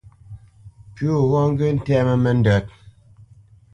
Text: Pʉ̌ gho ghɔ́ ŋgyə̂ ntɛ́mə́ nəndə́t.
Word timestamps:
Pʉ̌ 0.93 1.07
gho 1.17 1.23
ghɔ́ 1.31 1.43
ŋgyə̂ 1.51 1.69
ntɛ́mə́ 1.75 2.15
nəndə́t. 2.23 2.65